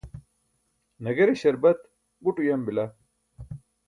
[1.03, 1.77] nagare śarbat
[2.23, 2.85] but uyam bila